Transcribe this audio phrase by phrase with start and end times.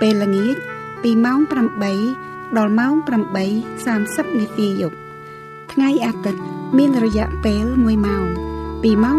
[0.00, 0.56] ពេលល្ងាច
[1.02, 1.38] ពីម៉ោង
[1.98, 2.92] 8ដល់ម៉ោង
[3.66, 4.96] 8:30នាទីយប់
[5.72, 6.40] ថ្ងៃអាទិត្យ
[6.76, 8.24] មានរយៈពេល1ម៉ោង
[8.82, 9.18] ពីម៉ោង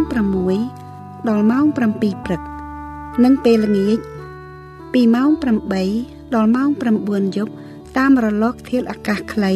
[0.64, 2.42] 6ដល់ម៉ោង7ព្រឹក
[3.24, 4.00] និងពេលល្ងាច
[4.94, 5.30] ពីម៉ោង
[5.84, 6.70] 8ដល់ម៉ោង
[7.04, 7.54] 9យប់
[7.98, 9.54] តាមរលកធាលអាកាសខ្លី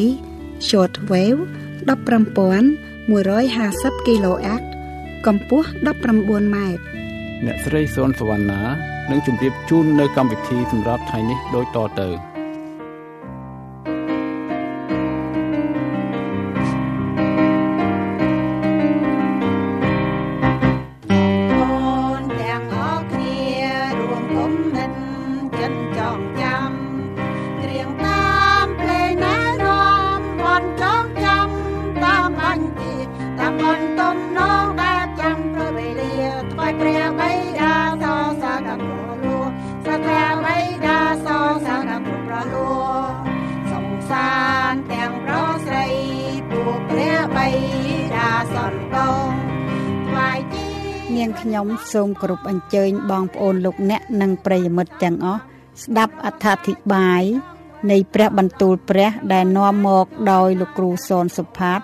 [0.67, 1.41] short wave
[1.87, 4.63] 15150 kHz
[5.25, 5.69] កម្ពស់
[6.09, 6.83] 19ម៉ែត្រ
[7.45, 8.61] អ្នកស្រីសុនសវណ្ណា
[9.09, 12.09] នឹងជម្រាបជូននៅកម្មវិធីសម្រាប់ថ្ងៃនេះដូចតទៅ
[37.21, 37.30] នា
[51.31, 55.41] ងខ្ញុំសូមគោរពអញ្ជើញបងប្អូនលោកអ្នកនិងប្រិយមិត្តទាំងអស់
[55.83, 57.23] ស្ដាប់អត្ថាធិប្បាយ
[57.91, 61.79] នៃព្រះបន្ទូលព្រះដែលនាំមកដោយលោកគ្រូសនសុផាត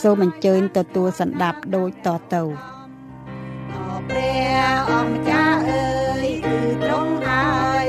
[0.00, 2.42] សូមអញ្ជើញទទួលសន្ដាប់ដូចតទៅ
[4.08, 5.90] ព្រះអង្គម្ចាស់អើ
[6.24, 7.46] យគឺទ្រង់ហើ
[7.84, 7.86] យ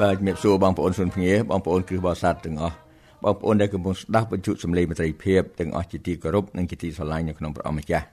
[0.00, 2.76] បាទជំរាបសួរបងប្អូនសុនភ្ងាបងប្អូនគ្រឹះបរិស័ទទាំងអស់
[3.24, 8.06] បងប្អូនដែលកំពុងស្ដាប់បញ្ជូសម្លេងមត្រីភាពទាំងអស់ជាទីគោរពនិងជាទីស្រឡាញ់នៅក្នុងព្រះអង្គម្ចាស់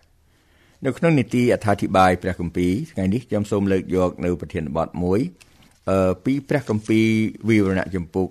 [0.86, 5.20] នៅក្នុងនីតិអត្ថាធិប្បាយព្រះគម្ពីរថ្ងៃនេះខ្ញុំសូមលើកយកនៅប្រធានបទមួយ
[5.90, 7.08] អឺពីព្រះគម្ពីរ
[7.50, 8.28] វិវរណៈចំពុក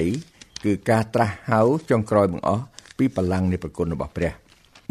[0.00, 1.60] 18គឺការត្រាស់ហៅ
[1.90, 2.64] ចុងក្រោយបង្អស់
[2.98, 4.32] ពីបលាំងនៃប្រគុណរបស់ព្រះ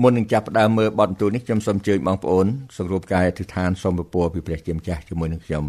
[0.02, 2.46] មុននឹងចាប់ផ្ដើមមើលបទបន្ទូលនេះខ្ញុំសូមអញ្ជើញបងប្អូន
[2.78, 5.66] សង្រួមកាយអធិដ្ឋានសូមពរពីព្រះជាម្ចាស់ជាមួយនឹងខ្ញុំ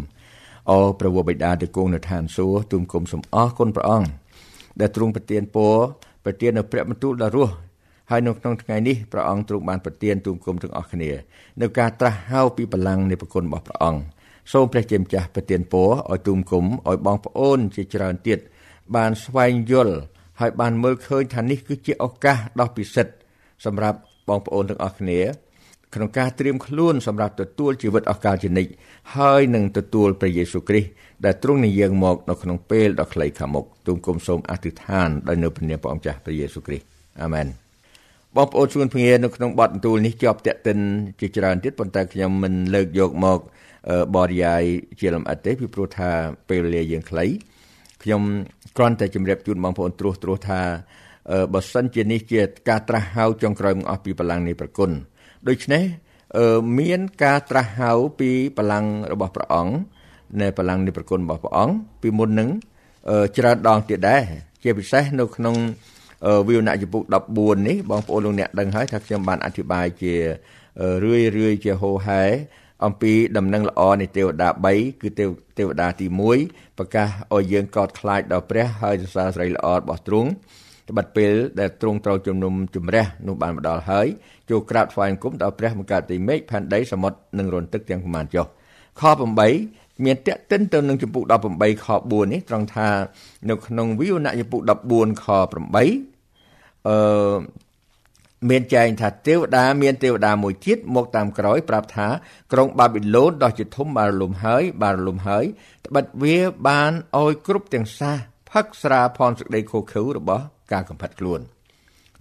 [0.69, 4.09] អរព្រះវរបិតាទៅគង់នៅឋានសួគ៌ទូមគុំសូមអរគុណព្រះអង្គ
[4.79, 5.75] ដែលទ្រង់ប្រទានពរ
[6.25, 7.53] ប្រទាននៅព្រះបន្ទូលដ៏រស់
[8.11, 11.11] ហើយនៅក្នុងថ្ងៃនេះព្រះអង្គទ្រង់បានប្រទានទូមគុំទាំងអស់គ្នា
[11.61, 14.01] នៅការត្រាស់ហៅពីបលាំងនៃប្រគុណរបស់ព្រះអង្គ
[14.53, 18.39] សូមព្រះជាម្ចាស់ប្រទានពរឲ្យទូមគុំឲ្យបងប្អូនជាច្រើនទៀត
[18.95, 19.95] បានស្វែងយល់
[20.39, 23.13] ហើយបានមើលឃើញថានេះគឺជាឱកាសដ៏ពិសិដ្ឋ
[23.65, 23.97] សម្រាប់
[24.29, 25.19] បងប្អូនទាំងអស់គ្នា
[25.95, 28.71] ក្នុងការត្រៀមខ្លួនសម្រាប់ទទួលជីវិតអស់កលជានិច្ច
[29.15, 30.89] ហើយនឹងទទួលព្រះយេស៊ូវគ្រីស្ទ
[31.25, 36.85] ដែលទ្រង់និយាងមកនៅក្នុងពេលដ៏ខ្លីខាងមុខទូមគុំសូមអធិដ្ឋានដោយនៅព្រះនាមព្រះអង្គចាស់ព្រះយេស៊ូវគ្រីស្ទ
[37.23, 37.47] អាមែន
[38.35, 40.77] បងប្អូនជួនភ្ងានៅក្នុងបទបន្ទូលនេះជាប់តាក់ទិន
[41.19, 43.39] ជាច្រើនទៀតប៉ុន្តែខ្ញុំមិនលើកយកមក
[44.15, 44.63] បរិយាយ
[44.99, 46.09] ជាលម្អិតទេពីព្រោះថា
[46.49, 47.25] ពេលវេលាយើងខ្លី
[48.03, 48.21] ខ្ញុំ
[48.77, 50.61] គ្រាន់តែជម្រាបជូនបងប្អូនត្រួសត្រាសថា
[51.53, 54.91] បើសិនជានេះជាការត្រាស់ហៅចុងក្រោយមកអស់ពីបលាំងនៃប្រគុណ
[55.49, 55.83] ដូច្នេះ
[56.79, 59.73] មានការត្រាស់ហៅពីបលាំងរបស់ព្រះអង្គ
[60.41, 62.49] នៃបលាំងនៃប្រគុណរបស់ព្រះអង្គពីមុននឹង
[63.37, 64.23] ច្រើនដងទៀតដែរ
[64.63, 65.55] ជាពិសេសនៅក្នុង
[66.47, 67.03] វិវណៈចំពុក
[67.35, 70.13] 14នេះបងប្អូនលោកអ្នកដឹងហើយថាខ្ញុំបានអធិប្បាយជា
[71.03, 72.23] រឿយរឿយជាហោហែ
[72.85, 75.09] អំពីដំណឹងល្អនៃទេវតា3គឺ
[75.57, 76.07] ទេវតាទី
[76.41, 80.29] 1ប្រកាសឲ្យយើងកោតខ្លាចដល់ព្រះហើយសរសើរស្រីល្អរបស់ទ្រង់
[80.89, 84.07] ត្បិតពេលដែលទ្រង់ត្រូវជំនុំជម្រះនោះបានមកដល់ហើយ
[84.49, 88.45] ចូលក្រាបថ្វាយបង្គំដល់ព្រះបង្កើតទីមេឃផែនដីសមុទ្រនិងរន្ធទឹកទាំងប្រមាណចុះ
[88.99, 89.03] ខ
[89.53, 91.23] 8មានតេតិនទៅនឹងចម្ពោះ
[91.55, 92.89] 18ខ4នេះត្រង់ថា
[93.49, 94.61] នៅក្នុងវិវណៈចម្ពោះ
[94.91, 97.37] 14ខ8អឺ
[98.49, 102.07] មានចែងថាទេវតាមានទេវតាមួយទៀតមកតាមក្រោយប្រាប់ថា
[102.53, 105.45] ក្រុងបាប៊ីឡូនដ៏ជាធំបានរលំហើយបានរលំហើយ
[105.85, 106.37] ត្បិតវា
[106.67, 108.17] បានអោយគ្រប់ទាំងសាស
[108.51, 111.39] ផឹកស្រាផនសេចក្តីខូខើរបស់ ការកំផិតខ្លួន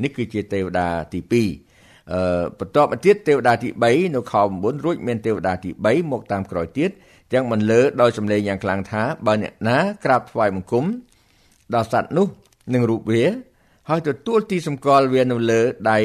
[0.02, 6.90] នេះគឺជាទេវតាទី2អឺបន្ទាប់មកទៀតទេវតាទី3នៅខ9រួចមានទេវតាទី3មកតាមក្រោយទៀត
[7.32, 10.84] ទាំងមិនលើដោយសម្លេងយ៉ាងខ្លាំងថាបើអ្នកណាក្រាបថ្វាយបង្គំ
[11.75, 12.26] ដល់សត្វនោះ
[12.75, 13.25] នឹងរូបវា
[13.88, 15.60] ហើយទទួលទីសម្គាល់វានៅលើ
[15.90, 15.98] ដៃ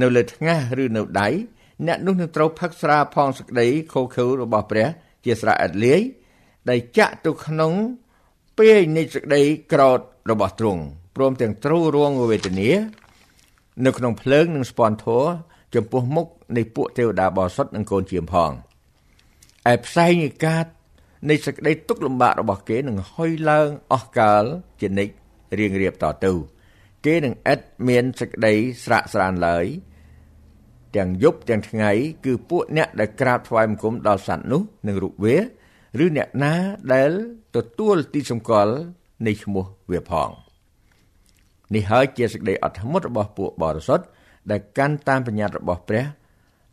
[0.00, 1.28] នៅលើថ្ងាសឬនៅដៃ
[1.86, 4.88] អ្នកនោះនឹងត្រូវផឹកស្រាផងសក្តីខូខើរបស់ព្រះ
[5.24, 6.00] ជាស្រាអត់លាយ
[6.70, 7.72] ដែលចាក់ទៅក្នុង
[8.58, 9.42] ពេលនៃសក្តី
[9.72, 10.00] ក្រោត
[10.30, 10.82] របស់ទ្រង់
[11.16, 12.70] ព្រមទាំងទ្រូរងវេទនា
[13.84, 15.24] នៅក្នុងភ្លើងនិងស្ពាន់ធរ
[15.74, 16.26] ចំពោះមុខ
[16.56, 18.50] នៃពួកទេវតាបរិសុទ្ធនិងកូនជាមផង
[19.72, 20.64] ឯផ្សែងនៃការ
[21.30, 24.44] នៃសេចក្តីទុក្ខលំបាករបស់គេនឹងហុយឡើងអស់កាល
[24.80, 25.12] ជានិច្ច
[25.58, 26.32] រៀងរៀបតទៅ
[27.06, 28.54] គេនឹងឥតមានសេចក្តី
[28.84, 29.66] ស្រាក់ស្រានឡើយ
[30.96, 31.90] ទាំងយប់ទាំងថ្ងៃ
[32.24, 35.36] គឺពួកអ្នកដែលក្រាបថ្វាយបង្គំដល់សត្វនោះនឹងរូបវា
[36.04, 36.54] ឬអ្នកណា
[36.94, 37.10] ដែល
[37.56, 38.74] ទទួលទីសម្គាល់
[39.26, 40.45] នៃឈ្មោះវាផង
[41.74, 44.04] នេះហើយជាសេចក្តីអត់ធ្មត់របស់ពួកបរិសុទ្ធ
[44.50, 46.04] ដែលកាន់តាមបញ្ញត្តិរបស់ព្រះ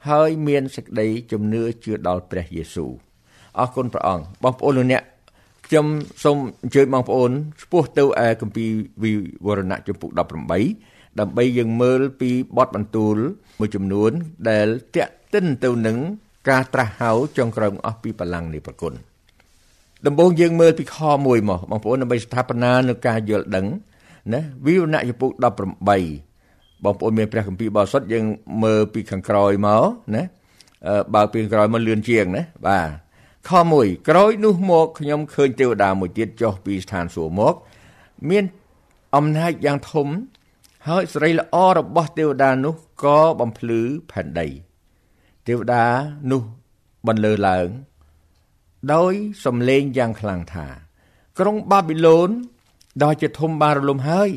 [0.09, 2.91] ហើយមានសេចក្តីជំនឿជឿដល់ព្រះយេស៊ូវ
[3.59, 5.03] អរគុណព្រះអង្គបងប្អូនលោកអ្នក
[5.67, 5.85] ខ្ញុំ
[6.23, 7.31] សូមអញ្ជើញបងប្អូន
[7.61, 8.69] ឆ្ពោះទៅឯគម្ពីរ
[9.03, 9.11] វិ
[9.45, 10.19] វរណៈចំពុក18
[11.19, 13.15] ដើម្បីយើងមើលពីបទបន្ទូល
[13.59, 14.11] មួយចំនួន
[14.49, 15.97] ដែលតាក់ទិនទៅនឹង
[16.49, 18.93] ការត្រាស់ហៅចុងក្រោយអស់ពីបលាំងនៃប្រគុណ
[20.07, 21.39] ដំបូងយើងមើលពីខ1មក
[21.71, 23.67] បងប្អូនដើម្បីស្ថាបនានៅការយល់ដឹង
[24.31, 25.43] ណាវិវរណៈចំពុក18
[26.83, 28.25] បងប្អូនមានព្រះគម្ពីរបរិសុទ្ធយើង
[28.63, 29.83] មើលពីខាងក្រោយមក
[30.15, 30.23] ណា
[31.15, 32.87] បើពីខាងក្រោយមកលឿនជាងណាបាទ
[33.49, 37.53] ខ1ក្រោយនោះមកខ្ញុំឃើញទេវតាមួយទៀតចុះពីស្ថានសួគ៌មក
[38.29, 38.43] មាន
[39.15, 40.07] អំណាចយ៉ាងធំ
[40.87, 43.81] ហើយសេរីល្អរបស់ទេវតានោះក៏បំភ្លឺ
[44.11, 44.47] ផែនដី
[45.47, 45.83] ទេវតា
[46.31, 46.41] នោះ
[47.07, 47.67] បន្លឺឡើង
[48.93, 49.13] ដោយ
[49.45, 50.67] សំឡេងយ៉ាងខ្លាំងថា
[51.39, 52.29] ក្រុងបាប៊ីឡូន
[53.01, 54.31] ដ៏ជាធំបានរលំហើយ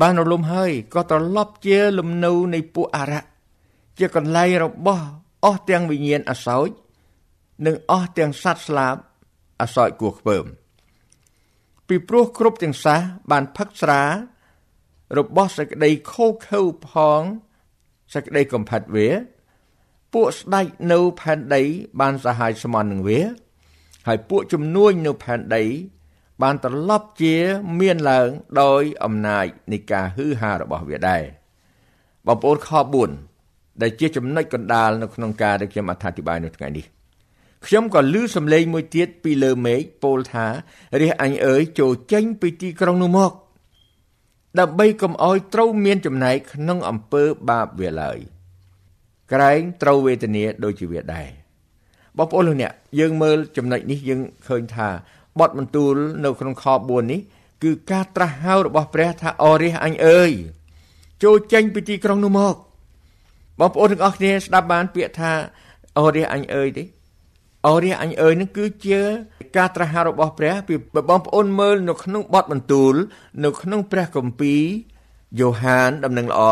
[0.00, 3.20] បានរលំហើយក៏ត្រឡប់ជាលំនៅនៃពួកអារ៉ា
[3.98, 5.04] ជាកន្លែងរបស់
[5.44, 6.68] អស់ទាំងវិញ្ញាណអសោច
[7.66, 8.96] និងអស់ទាំងសត្វស្លាប
[9.62, 10.44] អសោចគួរខ្ពើម
[11.88, 12.98] ពីព្រោះគ្រប់ទាំងសះ
[13.30, 14.02] បានផឹកស្រា
[15.18, 17.22] របស់សេចក្តីខូខើផង
[18.14, 19.08] សេចក្តីកំផិតវា
[20.12, 21.62] ពួកស្ដេចនៅផែនដី
[22.00, 23.20] បានសហាយស្មន់នឹងវា
[24.06, 25.64] ហើយពួកជំនួញនៅផែនដី
[26.42, 27.34] បានត្រឡប់ជា
[27.80, 28.28] មានឡើង
[28.62, 31.22] ដោយអំណាចនៃការហឺហារបស់វាដែរ
[32.26, 32.70] បងប្អូនខ
[33.24, 36.84] 4ដែលជាចំណុចកណ្ដាលនៅក្នុងការដែលខ្ញុំអត្ថាធិប្បាយនៅថ្ងៃនេះ
[37.66, 40.46] ខ្ញុំក៏ឮសំឡេងមួយទៀតពីលើមេឃពោលថា
[41.00, 43.32] រះអញអើយចូលចេញពីទីក្រុងនោះមក
[44.60, 48.18] ដើម្បីកុំឲ្យត្រូវមានចំណែកក្នុងអំពើបាបវាឡើយ
[49.32, 51.28] ក្រែងត្រូវវេទនាដូចជាវាដែរ
[52.18, 54.88] បងប្អូនលោកអ្នកយើងមើលចំណុចនេះយើងឃើញថា
[55.40, 55.94] បទបន្ទូល
[56.24, 57.20] នៅក្នុងខ4នេះ
[57.62, 60.30] គឺការត្រាស់ហៅរបស់ព្រះថាអរិះអញអើយ
[61.22, 62.54] ចូលចេញពីទីក្រុងនោះមក
[63.58, 65.32] បងប្អូនទាំងអស់គ្នាស្ដាប់បានពាក្យថា
[65.98, 66.84] អរិះអញអើយទេ
[67.66, 69.00] អរិយអញអើយនឹងគឺជា
[69.56, 70.74] ការត្រាស់ហៅរបស់ព្រះពី
[71.08, 72.94] បងប្អូនមើលនៅក្នុងបទបន្ទូល
[73.44, 74.62] នៅក្នុងព្រះគម្ពីរ
[75.40, 76.42] យ៉ូហានដំណឹងល្អ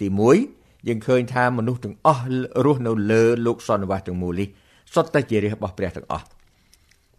[0.00, 0.06] ទី
[0.48, 2.24] 1យើងឃើញថាមនុស្សទាំងអស់
[2.64, 4.48] រស់នៅលើលោកសន្និវាសទាំងមូលនេះ
[4.94, 6.26] សុទ្ធតែជារាជរបស់ព្រះទាំងអស់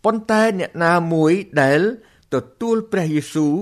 [0.06, 1.82] ប៉ុន្តែអ្នកណាមួយដែល
[2.34, 3.54] ទទួលព្រះយេស៊ូវ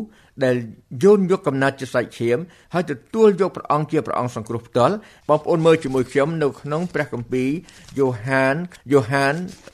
[0.44, 0.56] ដែល
[1.04, 2.38] យោនយកកំណត់ជាសាច់ឈាម
[2.74, 4.96] ហើយទទួលយកព្រះអង្គជាព្រះអង្គសង្គ្រោះផ្ទាល់
[5.30, 7.50] បងប្អូនមើលជាមួយខ្ញុំនៅក្នុងព្រះគម្ពីរ
[7.98, 8.56] យ៉ូហាន
[8.92, 9.34] យ៉ូហាន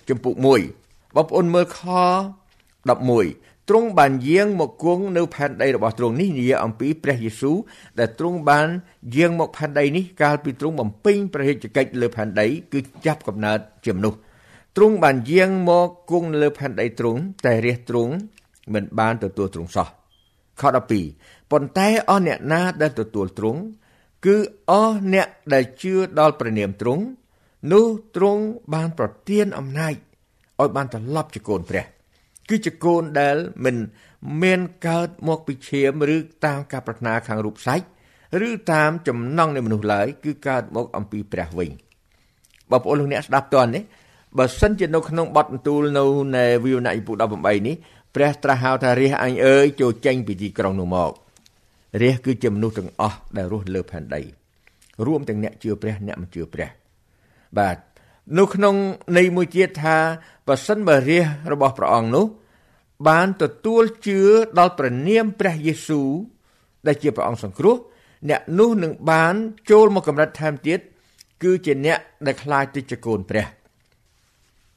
[0.10, 1.82] ជំពូក1បងប្អូនមើលខ
[2.74, 7.58] 11ទ្រង់បានយាងមកគង់នៅផែនដីរបស់ទ្រង់នេះនិយាយអំពីព្រះយេស៊ូវ
[8.00, 8.68] ដែលទ្រង់បាន
[9.16, 14.20] យាងមកផែនដីនេះកាលពីទ្រង់បំពេញព្រះរាជកិច្ចលើផែនដីគឺចាប់កំណើតជាមនុស្ស
[14.76, 18.14] ទ្រង់បានយាងមកគង់នៅលើផែនដីទ្រង់តែរាជទ្រង់
[18.74, 19.88] មិនបានទទួលទ្រង់សោះ
[20.62, 20.64] ខ
[21.08, 23.62] 12ប៉ុន្តែអស់អ្នកណាដែលទទួលទ្រង់
[24.26, 24.38] គឺ
[24.72, 27.04] អស់អ្នកដែលជឿដល់ព្រះនាមទ្រង់
[27.72, 31.86] នោះទ្រង់បានប្រទានអំណាចឲ្យបានត្រឡប់ជាកូនព្រះ
[32.50, 33.76] គឺជាកូនដែលមិន
[34.44, 37.86] មានកើតមកពីឈាមឬតាមការប្រាថ្នាខាងរូបសាច់
[38.48, 41.70] ឬតាមចំណង់នៃមនុស្សឡើយគឺកើតមកអំពីព្រះវិញ
[42.72, 43.84] បងប្អូនលោកអ្នកស្ដាប់តើនេះ
[44.38, 47.76] បើសិនជានៅក្នុងបទបន្ទូលនៅនៃវិវណៈយពុ18នេះ
[48.16, 51.12] ព្រះត្រាស់ហៅថារាជអញអើយចូលចេញពីទីក្រុងនោះមក
[52.02, 54.22] រាជគឺជាមនុស្សទាំងអស់ដែលរស់លើផែនដី
[55.06, 56.70] រួមទាំងអ្នកជឿព្រះអ្នកមិនជឿព្រះ
[57.58, 57.78] បាទ
[58.38, 58.76] នៅក្នុង
[59.18, 59.98] ន័យមួយទៀតថា
[60.48, 62.26] បើសិនបើរាជរបស់ព្រះអង្គនោះ
[63.08, 64.20] បានទទួលជឿ
[64.60, 66.10] ដល់ព្រះនាមព្រះយេស៊ូវ
[66.88, 67.76] ដែលជាព្រះអង្គសង្គ្រោះ
[68.30, 69.34] អ្នកនោះនឹងបាន
[69.72, 70.80] ចូលមកកម្រិតថែមទៀត
[71.44, 73.46] គឺជាអ្នកដែលខ្លាចទៅជាកូនព្រះ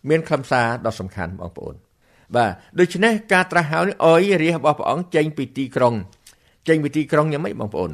[0.09, 1.75] មានខ្លឹមសារដ៏សំខាន់បងប្អូន
[2.37, 5.95] បាទដូច្នេះការត្រាស់ហៅនេះអោយរាជរបស់ព្រះអង្គចេញពីទីក្រុង
[6.69, 7.91] ចេញពីទីក្រុងយ៉ាងម៉េចបងប្អូន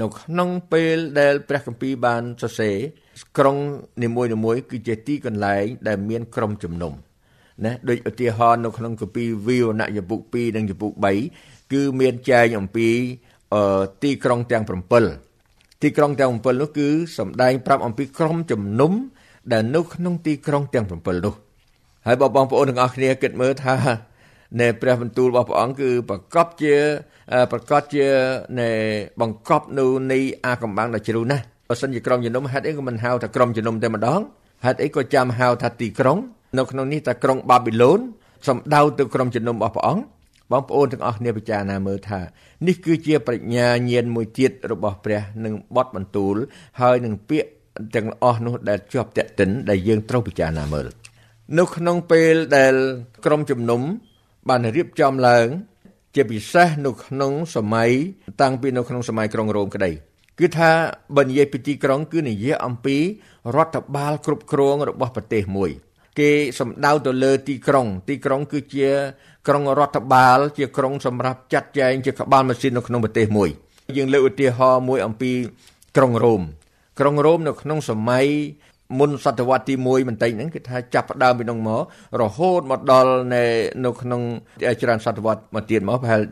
[0.00, 2.76] នៅក្នុងពេលដែលព្រះគម្ពីរបានសរសេរ
[3.38, 3.56] ក្រុង
[4.02, 4.22] នីមួ
[4.54, 6.92] យៗគឺជាទីកន្លែង ដែលមានក្រុមជំនុំ
[7.64, 10.92] ណាដូចឧទាហរណ៍នៅក្នុងគម្ពីរវីវណយពុក2និងយពុក
[11.32, 12.88] 3គឺមានចែងអំពី
[13.54, 14.64] អឺទីក្រុងទាំង
[15.22, 16.88] 7ទីក្រុងទាំង7នោះគឺ
[17.18, 18.92] សម្ដែងប្រាប់អំពីក្រុមជំនុំ
[19.52, 20.92] ដែលនៅក្នុងទីក្រុងទាំង7
[21.24, 21.34] នោះ
[22.06, 23.74] ហើយបើបងប្អូនទាំងអស់គ្នាគិតមើលថា
[24.60, 26.74] នៃព្រះបន្ទូលរបស់ព្រះអង្គគឺប្រកបជា
[27.52, 28.06] ប្រកបជា
[28.60, 28.70] នៃ
[29.20, 34.20] បង្កប់នៅនៃអាកំបាំងដ៏ជ្រៅណាស់បើសិនជាក្រុមជំនុំហេតុអីក៏មិនហៅថាក្រុមជំនុំតែម្ដង
[34.64, 36.18] ហេតុអីក៏ចាំហៅថាទីក្រុង
[36.58, 38.00] នៅក្នុងនេះថាក្រុងបាប៊ីឡូន
[38.46, 40.02] សំដៅទៅក្រុមជំនុំរបស់ព្រះអង្គ
[40.52, 42.20] បងប្អូនទាំងអស់គ្នាពិចារណាមើលថា
[42.66, 46.36] នេះគឺជាប្រាជ្ញាញាណមួយទៀតរបស់ព្រះនឹងបត់បន្ទូល
[46.80, 47.50] ហើយនឹងពាក្យ
[47.96, 50.86] ទាំងអស់នោះដែលជាប់តេតិនដែលយើងត្រូវពិចារណាមើល
[51.58, 52.74] នៅក្នុងពេលដែល
[53.24, 53.80] ក្រុមជំនុំ
[54.48, 55.46] បានរៀបចំឡើង
[56.14, 57.90] ជាពិសេសនៅក្នុងសម័យ
[58.40, 59.90] តាំងពីនៅក្នុងសម័យក្រុងរ៉ូមក្តី
[60.38, 60.70] គឺថា
[61.16, 62.96] បើនិយាយពីទីក្រុង គឺនិយាយអំពី
[63.56, 65.70] រដ្ឋបាលគ្រប់គ្រងរបស់ប្រទេសមួយ
[66.18, 68.90] គេសំដៅទៅលើទីក្រុង ទីក្រុង គឺជា
[69.48, 73.48] ក្រុងរដ្ឋបាល ជាក្រុងសម្រាប់ចាត់ចែងជាក្បាលម៉ាស៊ីននៅក្នុងប្រទេសមួយ
[73.96, 75.32] យើងលើកឧទាហរណ៍មួយអំពី
[75.96, 76.42] ក្រុងរ៉ូម
[77.00, 78.26] ក្រុងរ៉ូមនៅក្នុងសម័យ
[78.98, 81.82] មុនសតវត្សទី1បន្តិចហ្នឹងគឺថាចាប់ផ្ដើមពីនោះមក
[82.20, 83.42] រហូតមកដល់នៅ
[83.84, 84.22] នៅក្នុង
[84.82, 86.22] ច្រើនសតវត្សមកទៀតមកប្រហែល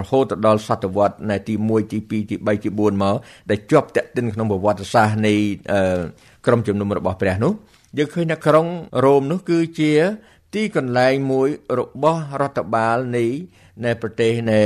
[0.00, 2.30] រហូតទៅដល់សតវត្សនៃទី1ទី2ទី3
[2.64, 3.16] ទី4មក
[3.50, 5.34] ដែលជាប់តាក់ទិនក្នុងប្រវត្តិសាស្ត្រនៃ
[6.46, 7.52] ក្រុមជំនុំរបស់ព្រះនោះ
[7.98, 8.66] យើងឃើញថាក្រុង
[9.04, 9.92] រ៉ូមនោះគឺជា
[10.54, 13.24] ទីកន្លែងមួយរបស់រដ្ឋបាលនៃ
[13.84, 14.60] នៃប្រទេសនៃ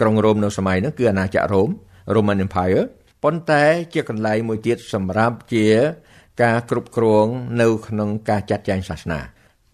[0.00, 1.68] ក្រុងរ៉ូមនៅសម័យនោះគឺអាណាចក្ររ៉ូម
[2.14, 2.82] Roman Empire
[3.24, 5.66] ប៉ុន្តែជាកន្លែងមួយទៀតសម្រាប់ជា
[6.42, 7.26] ការគ្រប់គ្រង
[7.62, 9.20] នៅក្នុងការចាត់ចែងសាសនា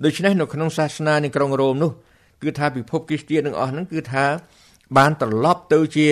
[0.04, 1.92] ដូច្នេះនៅក្នុងសាសនានៃក្រុងរ៉ូមនោះ
[2.42, 4.24] គឺថាពិភពគ្រីស្ទានទាំងអស់ហ្នឹងគឺថា
[4.96, 6.08] បានត្រឡប់ទៅជា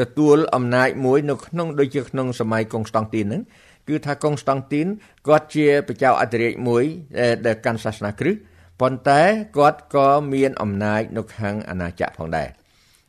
[0.00, 3.42] ទទួលអំណាចមួយនៅក្នុងដូចជាក្នុងសម័យកុងស្តង់ទីនហ្នឹង
[3.88, 4.86] គឺថាកុងស្តង់ទីន
[5.26, 6.84] គាត់ជាព្រះចៅអធិរាជមួយ
[7.46, 8.40] ដែលកាន់សាសនាគ្រិស្ត
[8.80, 9.22] ប៉ុន្តែ
[9.58, 12.48] គាត់ក៏មានអំណាចនៅខាងអាណាចក្រផងដែរ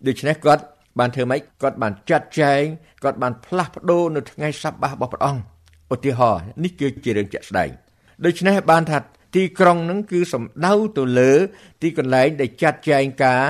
[0.07, 0.63] ដូច្នេះគាត់
[0.99, 2.63] បានធ្វើម៉េចគាត់បានចាត់ចែង
[3.03, 5.56] គាត់បានផ្លាស់ប្ដូរនៅថ្ងៃសប្បាសរបស់ព្រះអង្គ
[5.93, 7.69] ឧទាហរណ៍នេះគឺជារឿងជាក់ស្ដែង
[8.25, 8.99] ដូច្នេះបានថា
[9.35, 11.31] ទីក្រុងនឹងគឺសំដៅទៅលើ
[11.81, 13.45] ទីកន្លែងដែលចាត់ចែងការ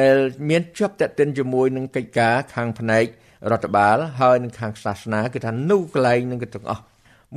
[0.00, 0.16] ដែល
[0.48, 3.04] មានជាប់តេតិនជាមួយនឹងកិច្ចការខាងផ្នែក
[3.50, 6.82] រដ្ឋបាលហើយនឹងខាងសាសនាគឺថានោះកន្លែងនឹងទាំងអស់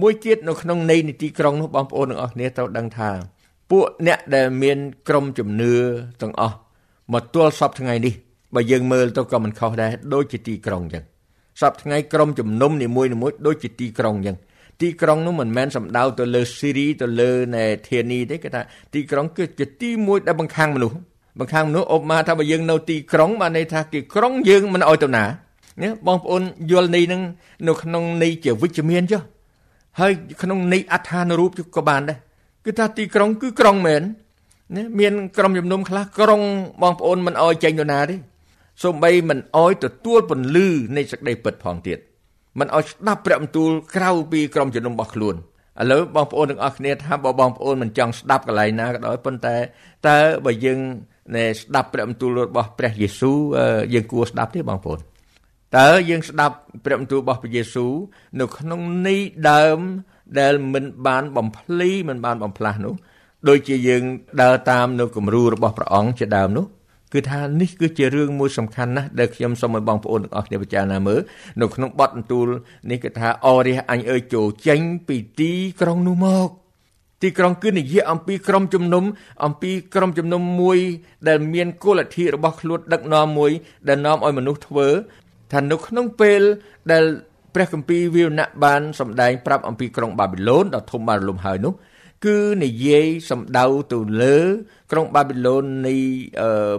[0.02, 3.10] មួយទៀតនៅក្នុងនៃនីតិក្រុងនោះបងប្អូនទាំងអស់គ្នាត្រូវដឹងថា
[3.72, 4.78] ពួកអ្នកដែលមាន
[5.10, 5.74] ក្រុមជំនឿ
[6.22, 6.56] ទាំងអស់
[7.14, 8.14] មកទល់សពថ្ងៃនេះ
[8.56, 11.06] បើយើងមើលទៅក៏មិនខុសដែរដូចជាទីក្រុងអញ្ចឹង
[11.62, 13.10] សពថ្ងៃក្រុមជំនុំនីមួយៗ
[13.48, 14.38] ដូចជាទីក្រុងអញ្ចឹង
[14.82, 18.62] ទីក្រុងនោះមិនមែនសំដៅទៅលើស៊ីរីទៅលើនៃធានីទេគេថា
[18.94, 20.98] ទីក្រុងគឺជាទីមួយដែលបង្ខាំងមនុស្ស
[21.40, 25.24] បង្ខាំងមនុស្សអបមកថាបើយើងនៅទីក្រុងបានន័យថាគេក្រុងយើងមិនអោយទៅណា
[25.84, 27.22] ណាបងប្អូនយល់នេះនឹង
[27.68, 29.22] នៅក្នុងន័យជាវិជ្ជមានចុះ
[30.00, 32.18] ហើយក្នុងន័យអត្ថានុរូបក៏បានដែរ
[32.66, 34.02] គឺថាទីក្រុងគឺក្រុងមែន
[34.76, 36.42] ណាមានក្រុមជំនុំខ្លះក្រុង
[36.82, 38.16] បងប្អូនមិនអោយចេញទៅណាទេ
[38.84, 42.00] សូម្បីមិនអោយទទួលពន្លឺនៃសេចក្តីពិតផងទៀត
[42.60, 45.36] មិនអោយស្ដាប់ព្រះបន្ទូលក្រៅពីក្រុមជំនុំរបស់ខ្លួន
[45.82, 49.56] ឥឡូវបងប្អូនទាំងអស់គ្នាថាបើបងប្អូនមិនចង់ស្ដាប់កន្លែងណាក៏ដោយប៉ុន្តែ
[50.08, 50.80] តើបើយើង
[51.36, 53.38] ណែស្ដាប់ព្រះបន្ទូលរបស់ព្រះយេស៊ូវ
[53.94, 55.00] យើងគួរស្ដាប់ទេបងប្អូន
[55.78, 56.56] តើយើងស្ដាប់
[56.86, 57.92] ព្រះបន្ទូលរបស់ព្រះយេស៊ូវ
[58.40, 59.20] នៅក្នុងនេះ
[59.52, 59.80] ដើម
[60.40, 62.94] ដែលមិនបានបំភ្លីមិនបានបំផ្លាស់នោះ
[63.50, 64.04] ដូចជាយើង
[64.42, 66.66] ដើរតាមនៅគំរូរបស់ព្រះអង្គជាដើមនោះ
[67.14, 71.20] គឺថានេះគឺជារឿងមួយសំខាន់ណាស់ដែលខ្ញុំសូមឲ្យបងប្អូនទាំងអស់គ្នាពិចារណាមើល
[71.62, 72.48] នៅក្នុងបទបន្ទូល
[72.92, 76.50] នេះគឺថាអរិះអញអើយចូលចេញពីទីក្រុងនោះមក
[77.22, 79.04] ទីក្រុងគឺនិយាយអំពីក្រុមជំនុំ
[79.46, 80.80] អំពីក្រុមជំនុំមួយ
[81.28, 83.52] ដែលមានគោលលទ្ធិរបស់ខ្លួនដឹកនាំមួយ
[83.88, 84.88] ដែលនាំឲ្យមនុស្សធ្វើ
[85.54, 86.42] ថានៅក្នុងពេល
[86.92, 87.04] ដែល
[87.56, 91.74] ព្រះគម្ពីរវិវណៈបានសម្ដែងប្រាប់អំពីក្រុងបាប៊ីឡូនដ៏ធំបានរលំហើយនោះ
[92.26, 94.38] គឺនិយាយសំដៅទៅលើ
[94.92, 95.96] ក្រុងបាប៊ីឡូននៃ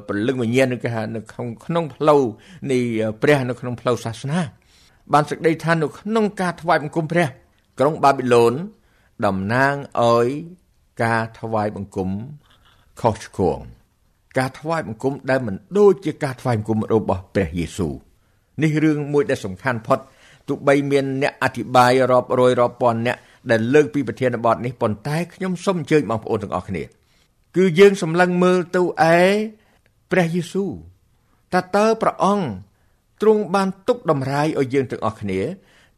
[0.06, 2.22] ពលឹងវិញ្ញាណគេហៅនៅក្នុងក្នុងផ្លូវ
[2.70, 2.78] នៃ
[3.22, 4.40] ព្រះនៅក្នុងផ្លូវសាសនា
[5.12, 7.28] បានសេចក្តីថានៅក្នុងការថ្វាយបង្គំព្រះ
[7.78, 8.54] ក្រុងបាប៊ីឡូន
[9.26, 10.26] តំណាងឲ្យ
[11.04, 12.10] ការថ្វាយបង្គំ
[13.00, 13.58] ខុសឆ្គង
[14.38, 17.94] ការថ្វាយបង្គំដែលមិនដូចជាការថ្វាយបង្គំរបស់ព្រះយេស៊ូវ
[18.62, 19.98] នេះរឿងមួយដែលសំខាន់ផុត
[20.48, 23.16] ទោះបីមានអ្នកអធិប្បាយរាប់រយរាប់ពាន់អ្នក
[23.50, 26.82] ដែលលើកពីប្រធានបទនេះប៉ុន្តែខ្ញុំសូមអញ្ជើញបងប្អូនទាំងអស់គ្នា
[27.56, 28.82] គឺយើងសម្លឹងមើលទៅ
[29.14, 29.16] ឯ
[30.12, 30.70] ព្រះយេស៊ូវ
[31.54, 32.46] តើតើព្រះអង្គ
[33.22, 35.40] ទ្រង់បានទុកតម្រាយឲ្យយើងទាំងអស់គ្នា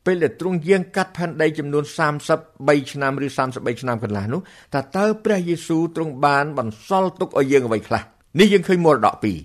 [0.06, 1.84] ពេលដែលទ្រង់យាងកាត់ផែនដីចំនួន
[2.38, 4.40] 33ឆ្នាំឬ33ឆ្នាំកន្លះនោះ
[4.74, 8.02] តើតើព្រះយេស៊ូវទ្រង់បានបន្សល់ទុកឲ្យយើងអ្វីខ្លះ
[8.40, 9.38] នេះយើងឃើញមរតកពីរ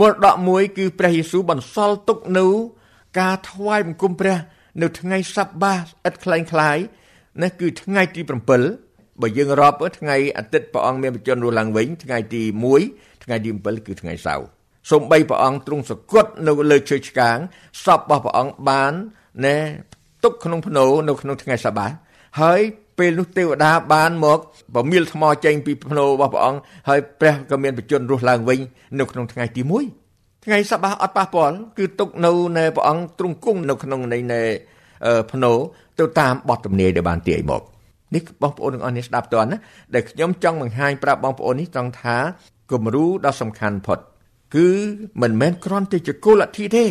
[0.00, 2.46] មរតកមួយគឺព្រះយេស៊ូវបន្សល់ទុកនៅ
[3.20, 4.36] ការថ្វាយបង្គំព្រះ
[4.82, 6.78] នៅថ្ងៃសប្បាសឥតខ្លែងខ្លាយ
[7.42, 12.42] នេះគឺថ្ងៃទី7បើយើងរាប់ថ្ងៃអាទិត្យព្រះអង្គមានបជនរស់ឡើងវិញថ្ងៃទី
[12.82, 14.46] 1ថ្ងៃទី7គឺថ្ងៃសៅរ៍
[14.90, 17.36] សូម្បីព្រះអង្គទ្រង់សគត់នៅលើជើងឆ្កាង
[17.84, 18.92] សពរបស់ព្រះអង្គបាន
[19.44, 19.56] ណែ
[20.24, 21.86] ទុកក្នុងភ្នោនៅក្នុងថ្ងៃសបា
[22.40, 22.60] ហើយ
[22.98, 24.38] ពេលនោះទេវតាបានមក
[24.74, 28.58] ប្រមៀលថ្មចេញពីភ្នោរបស់ព្រះអង្គហើយព្រះក៏មានបជនរស់ឡើងវិញ
[28.98, 29.62] នៅក្នុងថ្ងៃទី
[30.04, 34.42] 1ថ្ងៃសបាអត់ប៉ះពាល់គឺទុកនៅនៅព្រះអង្គទ្រង់គង់នៅក្នុងនៃនៃ
[35.32, 35.52] ភ្នោ
[35.98, 37.62] ទៅតាមបទទំនាយដែលបានទាយមក
[38.14, 39.56] នេះបងប្អូនទាំងអស់នេះស្ដាប់តើណា
[39.94, 42.16] ដែលខ្ញុំចង់បង្ហាញប្រាប់បងប្អូននេះត្រង់ថា
[42.72, 43.98] គំរូដ៏សំខាន់ផុត
[44.56, 44.68] គឺ
[45.22, 46.84] មិនមែនគ្រាន់តែជាគោលលទ្ធិទេ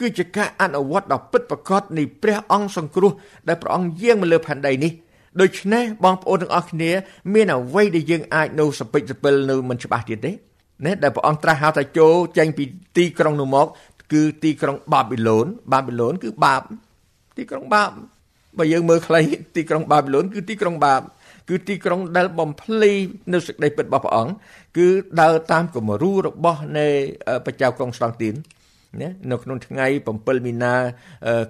[0.00, 3.12] គឺជាការអនុវត្តដ៏ពិតប្រាកដនៃព្រះអង្គសង្គ្រោះ
[3.48, 4.92] ដែលព្រះអង្គយាងមកលើផែនដីនេះ
[5.40, 6.90] ដូច្នេះបងប្អូនទាំងអស់គ្នា
[7.34, 10.32] មានអ្វីដែលយើងអាចនៅសពេចសពិលនៅមិនច្បាស់ទៀតទេ
[10.84, 12.64] ណាដែលព្រះអង្គត្រាស់ហៅថាចូលចេញពី
[12.96, 13.66] ទីក្រុងនោះមក
[14.12, 16.62] គឺទីក្រុងបាប៊ីឡូនបាប៊ីឡូនគឺបាប
[17.36, 17.90] ទីក្រុងបាប
[18.58, 19.20] បើយើងមើលខ្លី
[19.56, 21.00] ទីក្រុងបាប៊ីឡូនគឺទីក្រុងបាប
[21.48, 22.92] គឺទីក្រុងដែលបំភ្លី
[23.32, 24.32] នៅសេចក្តីពិតរបស់ព្រះអង្គ
[24.78, 24.88] គឺ
[25.20, 26.86] ដើរតាមគំរូរបស់នៃ
[27.44, 28.34] ព្រះចៅក្រុងស្តង់ទីន
[29.00, 29.86] ណានៅក្នុងថ្ងៃ
[30.16, 30.74] 7មីនា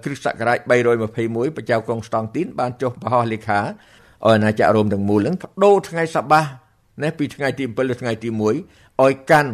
[0.03, 3.71] គ្រិស្តសករាជ321ព្រះចៅក្រុងស្តង់ទីនបានចុះប្រហោះលេខាឲ្យ
[4.25, 6.41] អាណាចក្ររ៉ូមទាំងមូលនឹងបដូរថ្ងៃសបា
[7.03, 9.51] ណាពីថ្ងៃទី7ដល់ថ្ងៃទី1ឲ្យកាន់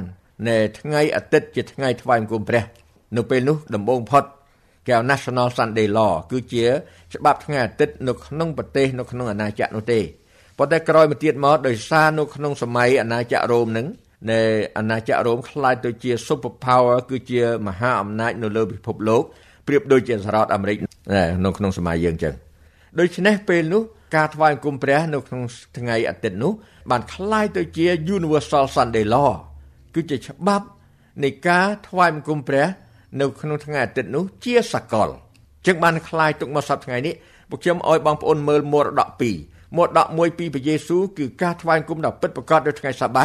[0.47, 2.63] នៅថ្ងៃអាទិត្យជាថ្ងៃថ្វាយបង្គំព្រះ
[3.17, 4.23] នៅពេលនោះដំបូងផុត
[4.88, 6.64] គេហៅ National Sunday Law គឺជា
[7.14, 10.00] ច្បាប់ថ្ងៃអាទិត្យនៅក្នុងប្រទេសនៅក្នុងអាណាចក្រនោះទេ
[10.58, 13.86] ប៉ុន្តែក្រោយមកទៀតមកដោយសារនៅក្នុងសម័យអាណាចក្ររ៉ូមនឹង
[14.30, 14.40] នៃ
[14.78, 19.22] អាណាចក្ររ៉ូមខ្លាយទៅជា super power គឺជាមហាអំណាចនៅលើពិភពលោក
[19.66, 20.76] ប្រៀបដូចជាសហរដ្ឋអាមេរិក
[21.44, 22.34] នៅក្នុងសម័យយើងចឹង
[22.98, 23.82] ដូច្នេះពេលនោះ
[24.16, 25.42] ការថ្វាយបង្គំព្រះនៅក្នុង
[25.78, 26.52] ថ្ងៃអាទិត្យនោះ
[26.90, 29.30] បានคล้ายទៅជា Universal Sunday Law
[29.94, 30.66] គឺជាច្បាប់
[31.24, 32.66] នៃការថ្វាយបង្គំព្រះ
[33.20, 35.08] នៅក្នុងថ្ងៃអាទិត្យនោះជាសកល
[35.66, 37.14] ចឹងបានคล้ายទុកមកសប្តាហ៍ថ្ងៃនេះ
[37.50, 39.08] ពួកខ្ញុំឲ្យបងប្អូនមើលមរតក
[39.42, 43.24] 2មរតកមួយពីព្រះយេស៊ូវគឺការថ្វាយបង្គំដ៏ពិតប្រាកដនៅថ្ងៃសបា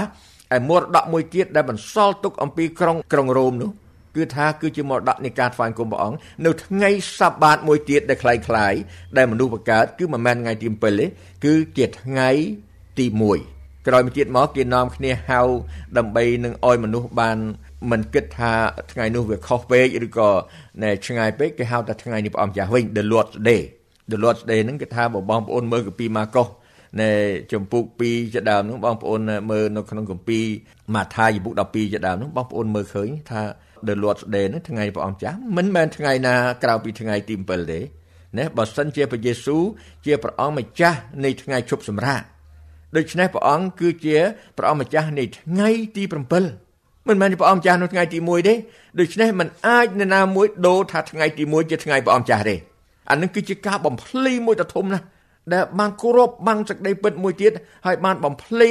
[0.51, 3.72] ហើយមរតកមួយទៀតដែលបន្សល់ទុកអំពីក្រុងក្រុងរ៉ូមនោះ
[4.15, 8.80] គឺថាគឺជាមរតកនៃការថ្វាយបង្គំព្រះអង្គនៅថ្ងៃសបាតមួយទៀតដែលคล้ายៗ
[9.17, 11.06] ដែលមនុស្សបង្កើតគឺមិនមែនថ្ងៃទី7ទេ
[11.45, 12.30] គឺជាថ្ងៃ
[12.99, 13.06] ទី
[13.47, 15.41] 1ក្រោយមកទៀតមកគេនាំគ្នាហៅ
[15.97, 17.38] ដើម្បីនឹងឲ្យមនុស្សបាន
[17.90, 18.53] មិនគិតថា
[18.92, 20.31] ថ្ងៃនោះវាខុសពេកឬក៏
[20.83, 23.62] ណែឆ្ងាយពេកគេហៅថាថ្ងៃនេះព្រះអង្គចាស់វិញ The Lord's Day
[24.11, 26.49] The Lord's Day ហ្នឹងគេថាបងប្អូនមើលកាពីម៉ាកុស
[27.01, 27.11] នៅ
[27.53, 29.20] ចម្ពោះ2ជាដើមនោះបងប្អូន
[29.51, 30.44] មើលនៅក្នុងគម្ពីរ
[30.94, 33.42] ម៉ាថាយជំពូក12ជាដើមនោះបងប្អូនមើលឃើញថា
[33.87, 37.81] The Lord's Day នោះថ្ងៃព្រះអង្គចាស់មិនមែនថ្ងៃណាក្រៅពីថ្ងៃទី7ទេ
[38.38, 39.62] ណាបើសិនជាព្រះយេស៊ូវ
[40.07, 42.23] ជាព្រះអង្គម្ចាស់នៃថ្ងៃជប់សម្រាក
[42.97, 44.18] ដូច្នេះព្រះអង្គគឺជា
[44.59, 46.63] ព្រះអង្គម្ចាស់នៃថ្ងៃទី7
[47.09, 48.55] មិនមែនព្រះអង្គម្ចាស់នៅថ្ងៃទី1ទេ
[49.01, 52.57] ដូច្នេះมันអាចនរណាមួយដូរថាថ្ងៃទី1ជាថ្ងៃព្រះអង្គម្ចាស់ទេ
[53.11, 55.05] អានឹងគឺជាការបំភ្លីមួយដ៏ធំណាស់
[55.53, 57.53] ដែលបានគោរពបាំងសេចក្តីពិតមួយទៀត
[57.87, 58.71] ហើយបានបំភ្លី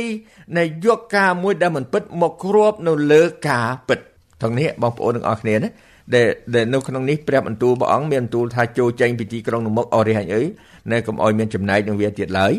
[0.58, 4.00] នៃយកការមួយដែលមិនពិតមកគ្របនៅលើការពិត
[4.42, 5.70] ទាំងនេះបងប្អូនទាំងអស់គ្នាណា
[6.16, 6.24] ដែ
[6.64, 10.46] លនៅក្នុងនេះព្រះបន្ទូលព្រះអង្គមានបន្ទូលថាចូលចេញពីទីក្រុងនោះមកអរិយអើយ
[10.92, 12.54] នៅកុំអោយមានចំណែកនឹងវាទៀតឡើយ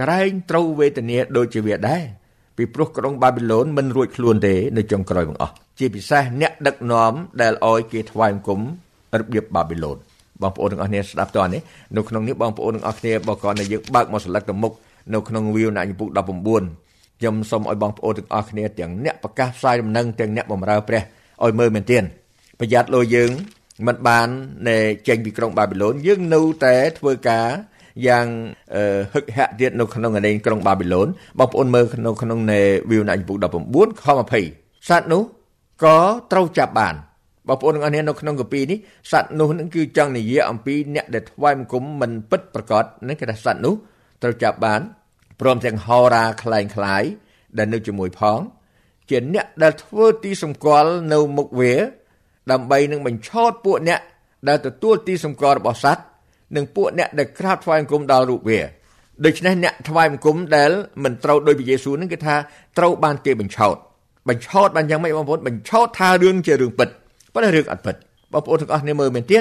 [0.00, 2.02] ក្រែងត្រូវវេទនាដូចជាវាដែរ
[2.60, 8.60] ពីព្រោះក្រុងបាប៊ីឡូនមិនរួចខ្លួនទេនៅចុងក្រោយបង្អស់ជាពិសេសអ្នកដឹកនាំដែលអោយគេថ្វាយបង្គំ
[9.20, 9.96] របៀបបាប៊ីឡូន
[10.42, 11.60] បងប្អូនទាំងអស់គ្នាស្ដាប់តើនេះ
[11.96, 14.72] នៅក្នុងនេះបងប្អូនទាំងអស់គ្នាបើគាត់តែយើងបើកមកស្លឹកទៅមុខ
[15.14, 16.18] នៅក្នុងវីវណាចំពុក19
[17.18, 21.02] ខ្ញុំសូមឲ្យបងប្អូនទាំងអស់គ្នាទាំងអ្នកប្រកាសផ្សាយដំណឹងទាំងអ្នកបម្រើព្រះ
[21.44, 22.04] ឲ្យមើលមែនទែន
[22.60, 23.30] ប្រយ័ត្នលោយើង
[23.86, 24.28] មិនបាន
[24.68, 27.48] នៃចេញពីក្រុងបាប៊ីឡូនយើងនៅតែធ្វើការ
[28.07, 28.25] យ៉ាង
[29.13, 31.07] ហឹកហាក់ទៀតនៅក្នុងអានេក្រុងបាប៊ីឡូន
[31.39, 35.21] បងប្អូនមើលនៅក្នុងនៃវីវណាចំពុក19ខ20សត្វនោះ
[35.83, 35.97] ក៏
[36.31, 36.95] ត្រូវចាប់បាន
[37.47, 38.77] បងប្អូនទាំងអស់គ្នានៅក្នុងកាពីនេះ
[39.11, 43.73] សត្វនោះនឹងគឺចង់និយាយអំពីអ្នកដែលថ្វាយបង្គំមិនពិតប្រកបនឹងគេថាសត្វនោះ
[44.21, 44.81] ត្រូវចាប់បាន
[45.41, 47.03] ព្រមទាំងហោរាคล้ายคล้าย
[47.57, 48.39] ដែលនៅជាមួយផង
[49.09, 51.73] ជាអ្នកដែលធ្វើទីសម្គាល់នៅមុខវា
[52.51, 54.01] ដើម្បីនឹងបញ្ឆោតពួកអ្នក
[54.47, 56.03] ដែលទទួលទីសម្គាល់របស់សត្វ
[56.56, 58.60] និងពួកអ្នកដែលក្រាបថ្វាយបង្គំដល់រូបវា
[59.24, 60.70] ដូច្នេះអ្នកថ្វាយបង្គំដែល
[61.04, 62.36] មិនត្រូវដោយព្រះយេស៊ូវនឹងគេថា
[62.78, 63.76] ត្រូវបានគេបញ្ឆោត
[64.28, 66.88] បញ្ឆោតបានយ៉ាងម៉េចបងប្អូនបញ្ឆោតថារឿងជារឿងពិត
[67.34, 67.96] ប៉ុន្តែរឿងអត់ពិត
[68.32, 69.38] បងប្អូនទាំងអស់គ្នាមើលមែនទេ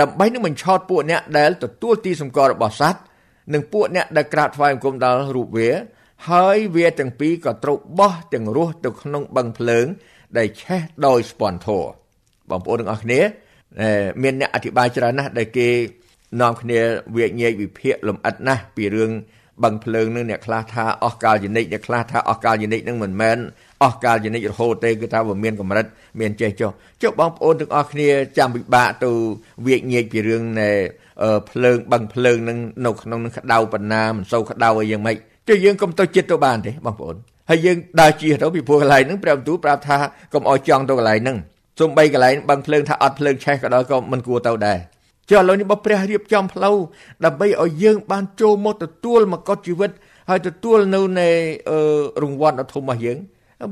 [0.00, 3.00] ដើម្បីនឹងបញ្ឆោតពួកអ្នកដែលទទួលទីសម្គាល់របស់សត្វ
[3.54, 5.70] និងពួកអ្នកដែលក្រាបថ្វាយបង្គំដល់រូបវា
[6.30, 9.86] ហើយវាទាំងពីរក៏ត្រូវបោះទាំងរស់ទៅក្នុងបឹងភ្លើង
[10.38, 11.84] ដែលឆេះដោយស្ពាន់ធរ
[12.50, 13.20] បងប្អូនទាំងអស់គ្នា
[14.22, 15.68] មានអ្នកអធិប្បាយច្រើនណាស់ដែលគេ
[16.40, 16.80] នាំគ្នា
[17.16, 19.12] វាញែកវិភាគលំអិតណាស់ពីរឿង
[19.64, 23.38] បឹងភ្លើងនឹងអ្នកខ្លះថាអស់កាលយនិកអ្នកខ្លះថាអស់កាលយនិកនឹងមិនមែន
[23.82, 25.86] អស់កាលយនិករហូតទេគឺថាវាមានកម្រិត
[26.20, 26.70] មានចេះចុះ
[27.02, 29.10] ចុះបងប្អូនទាំងអស់គ្នាចាំពិបាកទៅ
[29.66, 30.70] វាកញែកពីរឿងនៃ
[31.50, 35.16] ភ្លើងបឹងភ្លើងនឹងនៅក្នុងនឹងក្តៅបណ្ណាមិនសូវក្តៅអីយ៉ាងម៉េច
[35.48, 37.16] ចុះយើងកុំទៅចិត្តទៅបានទេបងប្អូន
[37.50, 39.96] ហើយយើងដើរជិះទៅពីព្រោះកន្លែងហ្នឹងព្រះបន្ទូលប្រាប់ថា
[40.34, 41.38] កុំអោយចង់ទៅកន្លែងហ្នឹង
[41.80, 44.78] សំបីកន្លែងបឹងភ្លើងថាអត់ភ្លើងឆេះក៏ដោយក៏មិនគួរទៅដែរ
[45.28, 46.76] ចុះឥឡូវនេះបើព្រះរៀបចំផ្លូវ
[47.24, 49.90] ដើម្បីឲ្យយើង បានចូលមកទទួលមកុដជីវិត
[50.30, 51.28] ហើយទទួលនៅនៃ
[52.22, 53.18] រង្វាន់ដ៏ធំរបស់យើង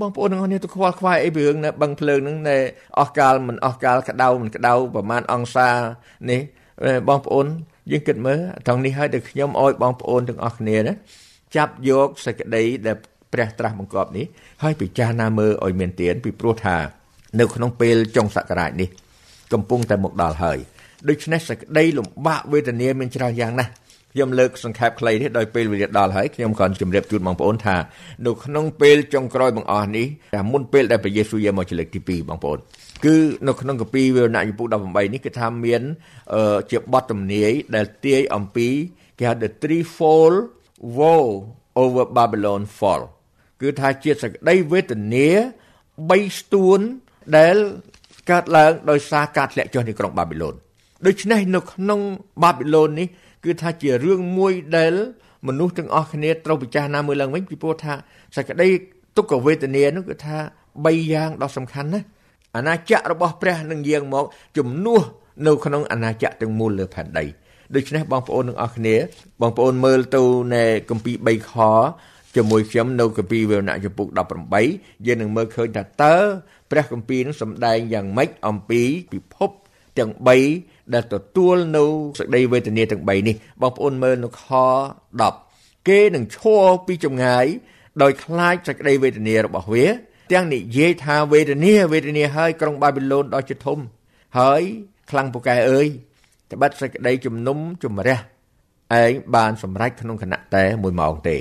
[0.01, 2.57] បងប្អូនទាំងអស់គ្នាទៅខ្វល់ខ្វាយអីពីរឿងនៅបឹងភ្លើងហ្នឹងនៅ
[2.99, 5.69] អស់កាលមិនអស់កាលក្តៅមិនក្តៅប្រហែលអង្សា
[6.31, 6.41] នេះ
[7.09, 7.47] បងប្អូន
[7.91, 10.93] យើងគិតមើលត្រង់នេះហើយដែលខ្ញុំអោយបងប្អូនទាំងអស់គ្នាណា
[11.57, 12.97] ចាប់យកសេចក្តីដែល
[13.33, 14.27] ព្រះត្រាស់បង្គាប់នេះ
[14.63, 16.77] ហើយពិចារណាមើលឲ្យមានទានពីព្រោះថា
[17.41, 18.89] នៅក្នុងពេលចុងសករាជនេះ
[19.53, 20.59] កំពុងតែមកដល់ហើយ
[21.09, 23.71] ដូច្នេះសេចក្តីលំបាកវេទនាមានច្រើនយ៉ាងណាស់
[24.13, 27.77] ខ្ញុំលើកសង្ខេបខ្លីនេះដោយពេលវេលាដល់ហើយខ្ញុំក៏ជម្រាបជូនបងប្អូនថា
[28.27, 32.59] នៅក្នុងពេលចុងក្រោយបង្អស់នេះតែមុនពេលដែលព្រះយេស៊ូវយាងមកជាលើកទី2បងប្អូន
[33.05, 33.17] គឺ
[33.49, 35.83] នៅក្នុងកាពីវិវរណៈយពុ18នេះគឺថាមាន
[36.71, 38.69] ជាបទទំនាយដែលទាយអំពី
[39.19, 40.37] គេហៅ the threefold
[40.99, 41.29] woe
[41.83, 43.03] over Babylon fall
[43.61, 45.29] គឺថាជាសក្តីវេទនា
[46.01, 46.81] 3ស្ទួន
[47.37, 47.57] ដែល
[48.31, 50.57] កើតឡើងដោយសារការធ្លាក់ចុះនៃក្រុងបាប៊ីឡូន
[51.07, 52.01] ដូច្នេះនៅក្នុង
[52.43, 53.09] បាប៊ីឡូននេះ
[53.45, 54.95] គឺថាជារឿងមួយដែល
[55.47, 57.93] មនុស្សទាំងអស់គ្នាត្រូវពិចារណាមើលឡើងវិញពីព្រោះថា
[58.37, 58.69] សក្តី
[59.17, 60.37] ទុក្ខវេទនានោះគឺថា
[60.75, 62.01] 3យ៉ាងដ៏សំខាន់ណា
[62.57, 64.25] អាណាចក្ររបស់ព្រះនឹងយាងមក
[64.59, 65.03] ជំនួស
[65.47, 67.25] នៅក្នុងអាណាចក្រទាំងមូលលើផែនដី
[67.75, 68.97] ដូច្នេះបងប្អូនទាំងអស់គ្នា
[69.41, 70.23] បងប្អូនមើលទៅ
[70.55, 71.55] នៅគម្ពីរ3ខ
[72.37, 74.07] ជាមួយខ្ញុំនៅគម្ពីរវេណៈចំពុក
[74.57, 76.17] 18យើងនឹងមើលឃើញថាតើ
[76.71, 78.83] ព្រះគម្ពីរនឹងសម្ដែងយ៉ាងម៉េចអំពី
[79.13, 79.51] ពិភព
[79.99, 80.11] ទាំង
[80.53, 81.85] 3 ដែលទទួលនៅ
[82.18, 84.44] សេចក្តីវេទនាទាំង3នេះបងប្អូនមើលនៅខ
[85.12, 87.46] 10គេនឹងឈរពីចម្ងាយ
[88.03, 89.85] ដោយខ្លាចសេចក្តីវេទនារបស់វា
[90.33, 93.79] ទាំងនិយាយថាវេទនាវេទនាហើយក្រុងបាប៊ីឡូនដ៏ជាធំ
[94.38, 94.62] ហើយ
[95.11, 95.87] ខ្លាំងពូកែអើយ
[96.53, 98.18] ត្បិតសេចក្តីជំនុំជម្រះ
[99.03, 101.37] ឯងបានសម្រេចក្នុងគណៈតែ1ម៉ោងទេ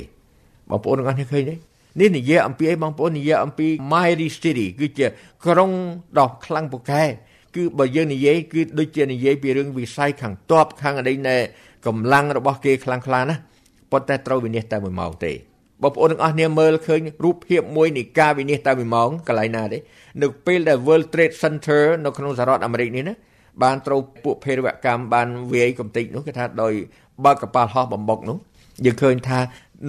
[0.70, 1.56] បងប្អូនទាំងអស់គ្នាឃើញទេ
[2.00, 5.08] នេះនិយាយអំពីអីបងប្អូននិយាយអំពី Mighty City គឺជា
[5.46, 5.72] ក្រុង
[6.20, 7.04] ដ៏ខ្លាំងពូកែ
[7.58, 11.38] គឺបើយើងនិយាយគឺដូចជានិយាយពីរឿងវិស័យខាងតបខាងអីណែ
[11.88, 13.36] កម្លាំងរបស់គេខ្លាំងខ្លាណា
[13.92, 15.32] ប៉ុន្តែត្រូវវិនិច្ឆ័យតែ1ម៉ោងទេ
[15.84, 19.78] បងប្អូនទាំងអស់គ្នាមើលឃើញរូបភាពមួយនៃការវិនិច្ឆ័យតែ1ម៉ោងកន្លែងណាទេ
[20.22, 23.14] នៅពេលដែល World Trade Center នៅក្នុងសហរដ្ឋអាមេរិកនេះណា
[23.64, 26.74] បានត្រូវពួកភេរវកម្មបានវាយកំទេចនោះគេថាដោយ
[27.26, 28.38] បើកកប៉ាល់ហោះបំបុកនោះ
[28.86, 29.40] យើងឃើញថា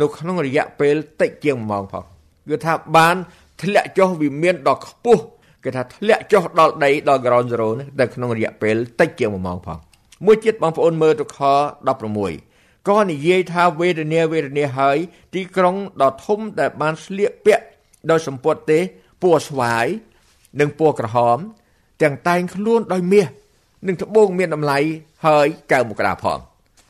[0.00, 2.04] នៅក្នុងរយៈពេលតិចជាង1ម៉ោងផង
[2.48, 3.16] គឺថាបាន
[3.62, 5.22] ធ្លាក់ចុះវិមានដ៏ខ្ពស់
[5.68, 9.78] គេថាធ្លាក់ចុះដល់ដីដល់ ground zero នេះតែក្នុងរយៈពេលតិចជាង1ម៉ោងផង
[10.26, 11.40] មួយទៀតបងប្អូនមើលទៅខ
[12.14, 14.96] 16ក៏និយាយថាវេទនាវេទនាហើយ
[15.34, 17.64] ទីក្រុងដ៏ធំដែលបានស្លៀកពាក់
[18.10, 18.80] ដោយសម្ពត់ទេ
[19.22, 19.86] ពណ៌ស្វាយ
[20.60, 21.38] និងពណ៌ក្រហម
[22.02, 23.28] ទាំងតែងខ្លួនដោយមាស
[23.86, 24.78] និងត្បូងមានតម្លៃ
[25.26, 26.38] ហើយកៅមករាផង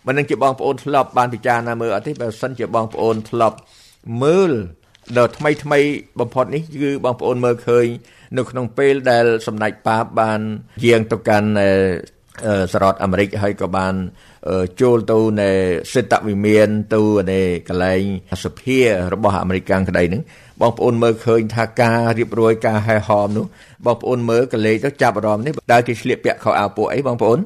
[0.07, 3.57] មិននឹងជាបងប្អូនធ្លាប់បានពិចារណាមើលអត់ទេបើសិនជាបងប្អូនធ្លាប់
[4.23, 4.53] មើល
[5.17, 5.79] ដល់ថ្មីថ្មី
[6.21, 7.87] បំផុតនេះគឺបងប្អូនមើលឃើញ
[8.37, 10.41] នៅក្នុងពេលដែលសម្ដេចប៉ាបបាន
[10.85, 11.49] យាងទៅកាន់
[12.73, 13.95] សហរដ្ឋអាមេរិកហើយក៏បាន
[14.81, 15.51] ចូលទៅនៅ
[15.93, 18.03] សិទ្ធវិមានទៅនៅកន្លែង
[18.45, 18.79] សភា
[19.14, 20.23] របស់អាមេរិកក្តីហ្នឹង
[20.61, 23.47] បងប្អូនមើលឃើញថាការរៀបរយការហែហមនោះ
[23.87, 27.38] បងប្អូនមើលកលេចទៅចាប់អារម្មណ៍នេះដែលគេឆ្លៀកពាក់ខោអាវពណ៌អីបងប្អូន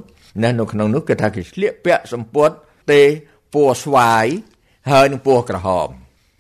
[0.43, 2.51] ណានៅក្នុងនោះគេថាគេឆ្លៀកពាក់សម្ពុត
[2.93, 3.03] ទេ
[3.55, 4.27] ពណ៌ស្វាយ
[4.91, 5.89] ហើយនឹងពណ៌ក្រហម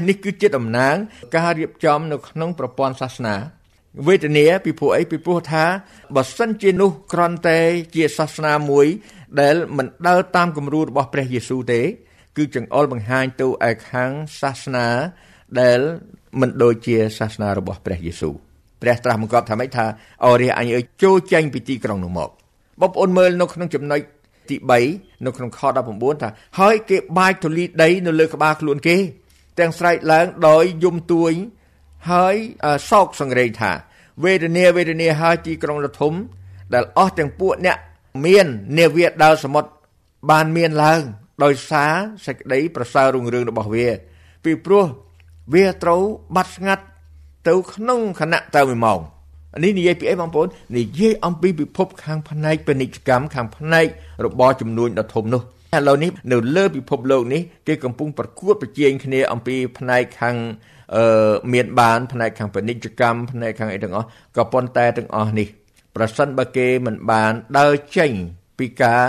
[0.09, 0.97] នេះគឺជាតំណាង
[1.37, 3.35] ការរៀបចំនៅក្នុងប្រព័ន្ធសាសនា
[4.07, 5.65] វេទនាពីព្រោះអីពីព្រោះថា
[6.17, 7.59] បើសិនជានោះគ្រាន់តែ
[7.95, 8.87] ជាសាសនាមួយ
[9.41, 11.81] ដែលមិនដើរតាមគំរូរបស់ព្រះយេស៊ូវទេ
[12.37, 14.89] គឺចង្អុលបង្ហាញទៅឯខាងសាសនា
[15.61, 15.81] ដែល
[16.41, 18.35] មិនដូចជាសាសនារបស់ព្រះយេស៊ូវ
[18.83, 19.87] ព្រះត្រាស់បង្គាប់ថាម៉េចថា
[20.27, 22.29] អរិយអញអើយចូលចេញពីទីក្រុងនោះមក
[22.81, 24.01] បងប្អូនមើលនៅក្នុងចំណុច
[24.51, 24.57] ទី
[24.91, 25.61] 3នៅក្នុងខ
[25.93, 26.29] 19ថា
[26.61, 28.97] ហើយគេបាចទលីដីនៅលើក្បាលខ្លួនគេ
[29.59, 31.33] ទាំងស្រែកឡើងដោយយំទួញ
[32.11, 32.35] ហើយ
[32.91, 33.73] សោកសង្រេងថា
[34.25, 36.13] វេទនាវេទនាហើយទីក្រុងលធំ
[36.75, 37.79] ដែលអស់ទាំងពួកអ្នក
[38.27, 38.47] មាន
[38.79, 39.71] នាវាដើរសមុទ្រ
[40.31, 41.03] បានមានឡើង
[41.45, 41.93] ដោយសារ
[42.27, 43.87] សេចក្តីប្រសើររុងរឿងរបស់វា
[44.45, 44.85] ពីព្រោះ
[45.55, 46.03] វាត្រូវ
[46.37, 46.85] បាត់ស្ងាត់
[47.49, 49.01] ទៅក្នុងគណៈទៅ1ម៉ោង
[49.63, 53.87] នេះនិយាយពីអីបងប្អូននិយាយអំពីពិភពខាងផ្នែកពាណិជ្ជកម្មខាងផ្នែក
[54.25, 55.43] របរចំនួនដ៏ធំនោះ
[55.77, 60.37] ឥឡូវនេះនៅលើពិភពលោកនេះគេកំពុងប្រកួតប្រជែងគ្នាអំពីផ្នែកខាង
[60.97, 64.07] អឺមានបានផ្នែកខាងពាណិជ្ជកម្មផ្នែកខាងអីទាំងអស់
[64.37, 65.49] ក៏ប៉ុន្តែទាំងអស់នេះ
[65.97, 68.11] ប្រសិនបើគេមិនបានដើរចេញ
[68.59, 69.03] ពីការ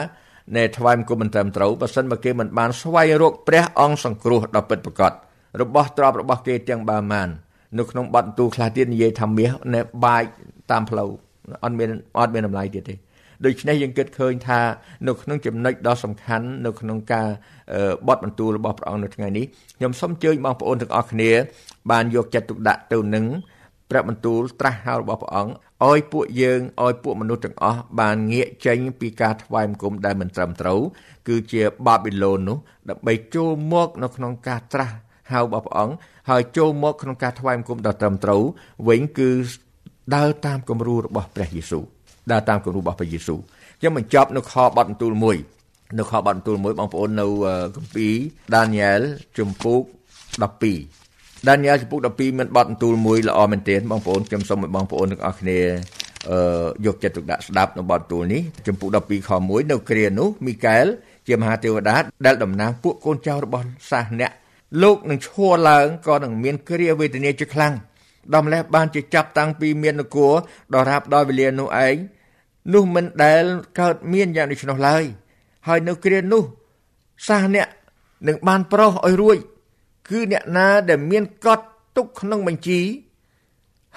[0.57, 5.11] នៃថ្វាយមង្គមមិនត្រឹមត្រូវប្រសិនបើគេមិនបានស្វែងរកព្រះអង្គសង្គ្រោះដ៏ពិតប្រាកដ
[5.61, 7.27] របស់ទ្រព្យរបស់គេទាំងបាមាន
[7.77, 10.29] នៅក្នុងបទទូខ្លះទៀតនិយាយថាមាសនៅបាច់
[10.71, 11.09] តាមផ្លូវ
[11.63, 12.95] អត់មានអត់មានតម្លៃទៀតទេ
[13.45, 14.59] ដូច្នេះយើងគិតឃើញថា
[15.07, 17.27] នៅក្នុងចំណុចដ៏សំខាន់នៅក្នុងការ
[18.07, 19.45] បត់បន្ទូលរបស់ព្រះអង្គនៅថ្ងៃនេះ
[19.77, 21.31] ខ្ញុំសូមអញ្ជើញបងប្អូនទាំងអស់គ្នា
[21.91, 23.25] បានយកចិត្តទុកដាក់ទៅនឹង
[23.89, 25.53] ព្រះបន្ទូលត្រាស់ហៅរបស់ព្រះអង្គ
[25.89, 30.79] ឲ្យពួកយើងឲ្យពួកមនុស្សទាំងអស់បានងាកចេញពីការថ្វាយបង្គំដែលមិនត្រឹមត្រូវ
[31.27, 32.57] គឺជាបាប៊ីឡូននោះ
[32.89, 34.95] ដើម្បីចូលមកនៅក្នុងការត្រាស់
[35.31, 35.95] ហៅរបស់ព្រះអង្គ
[36.29, 38.41] ហើយចូលមកក្នុងការថ្វាយបង្គំដ៏ត្រឹមត្រូវ
[38.87, 39.29] វិញគឺ
[40.15, 41.83] ដើរតាមគំរូរបស់ព្រះយេស៊ូវ
[42.31, 43.39] ដើរតាមគំរូរបស់ព្រះយេស៊ូវ
[43.79, 45.37] ខ្ញុំបញ្ចប់នៅខបទបន្ទូលមួយ
[45.99, 47.25] នៅខបទបន្ទូលមួយបងប្អូននៅ
[47.75, 48.13] គម្ពីរ
[48.55, 49.01] ដានីយ៉ែល
[49.37, 49.81] ជំពូក
[50.63, 55.59] 12ដានីយ៉ែលជំពូក12មានបទបន្ទូលមួយល្អមែនទែនបងប្អូនខ្ញុំសូមឲ្យបងប្អូនទាំងអស់គ្នា
[56.29, 56.39] អឺ
[56.85, 60.85] យកចិត្តទុកដាក់ស្ដាប់នៅបទបន្ទូលនេះជំពូក12ខ1នៅគ្រានោះមីកែល
[61.27, 64.31] ជាមហាទេវតាដែលតំណាងពួកកូនចៅរបស់សាសអ្នក
[64.83, 67.73] លោកនឹងឈរឡើងក៏នឹងមានគ្រាវេទនាជាខ្លាំង
[68.35, 70.33] ដំឡេះបានជាចាប់តាំងពីមាននគរ
[70.73, 71.95] ដល់រាប់ដល់វេលានោះឯង
[72.73, 73.43] នោះមិនដែល
[73.79, 75.03] កើតមានយ៉ាងនេះនោះឡើយ
[75.67, 76.43] ហើយនៅគ្រានោះ
[77.27, 77.67] សាសអ្នក
[78.27, 79.37] នឹងបានប្រោសឲ្យរួច
[80.09, 82.81] គឺអ្នកណាដែលមានកត់ទុកក្នុងបញ្ជី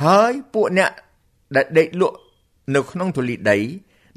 [0.04, 0.90] ហើយពួកអ្នក
[1.56, 2.16] ដែលដេកលក់
[2.74, 3.58] នៅក្នុងធូលីដី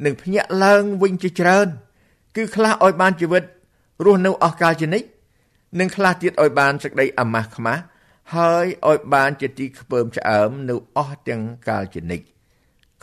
[0.05, 1.67] នឹងភ្ញាក់ឡើងវិញជាច្រើន
[2.35, 3.43] គឺខ្លះឲ្យបានជីវិត
[4.05, 5.07] រស់នៅអស់កាលជានិច្ច
[5.79, 7.81] និងខ្លះទៀតឲ្យបានសេចក្តីអាម៉ាស់ខ្មាស់
[8.35, 12.25] ហើយឲ្យបានជាទីខ្ពើមឆ្អើមនៅអស់ទាំងកាលជានិច្ច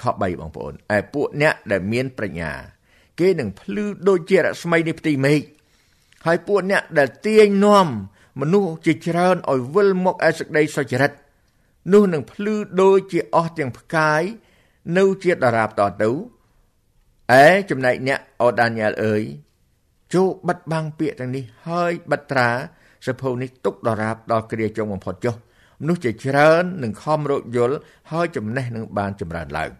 [0.01, 2.53] ខ3បងប្អូនឯពួកអ្នកដែលមានប្រាជ្ញា
[3.21, 5.41] គេនឹងភ្លឺដូចជារស្មីនៃផ្ទៃមេឃ
[6.27, 7.87] ហើយពួកអ្នកដែលទាញនាំ
[8.41, 11.13] មនុស្សជាច្រើនឲ្យវិលមកឯសេចក្តីសុចរិត
[11.93, 14.23] នោះនឹងភ្លឺដូចជាអស់ទាំងផ្កាយ
[14.99, 16.11] នៅជាដរាបតទៅ
[17.43, 19.23] ឯចំណែកអ្នកអូដានីយ៉ែលអើយ
[20.15, 22.51] ចូលបិទបាំងពាក្យទាំងនេះហើយបិទត្រា
[23.07, 25.35] សភៅនេះទុកដរាបដល់គ្រាចុងបំផុតចុះ
[25.81, 27.77] មនុស្សជាច្រើននឹងខំរកយល់
[28.11, 29.71] ហើយចំណេះនឹងបានចម្រើនឡើង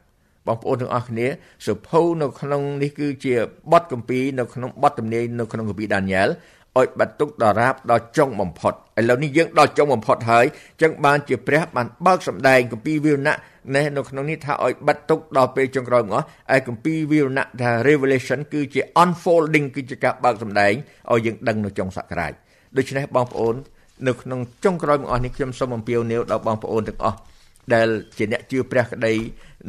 [0.47, 1.27] បងប្អូនទាំងអស់គ្នា
[1.67, 3.35] សភៅនៅក្នុងនេះគឺជា
[3.73, 6.29] បទកម្ពីនៅក្នុងបទទំនាយនៅក្នុងកាពីដានីយ៉ែល
[6.79, 10.45] ឲ្យបាត់ទុកដល់រាបដល់ចុងបំផុតឥឡូវនេះយើងដល់ចុងបំផុតហើយ
[10.83, 13.37] ចឹងបានជាព្រះបានបើកសម្ដែងកម្ពីវិរណៈ
[13.75, 16.23] ណែនៅក្នុងនេះថាឲ្យបាត់ទុកដល់ពេលចុងក្រោយមក
[16.55, 20.73] ឯកម្ពីវិរណៈថា revelation គឺជា unfolding គឺជាការបើកសម្ដែង
[21.13, 22.33] ឲ្យយើងដឹងនៅចុងសករាជ
[22.77, 23.55] ដូច្នេះបងប្អូន
[24.07, 27.19] នៅក្នុងចុងក្រោយមកអស់នេះខ្ញុំសូមអំពាវនាវដល់បងប្អូនទាំងអស់
[27.75, 29.13] ដែលជាអ្នកជឿព្រះក្តី